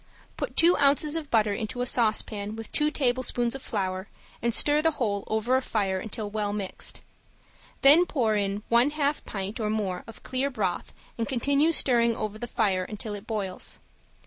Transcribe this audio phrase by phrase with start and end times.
[0.35, 4.07] Put two ounces of butter into a saucepan with two tablespoons of flour
[4.41, 7.01] and stir the whole over a fire until well mixed.
[7.83, 12.39] Then pour in one half pint or more of clear broth and continue stirring over
[12.39, 13.77] the fire until it boils.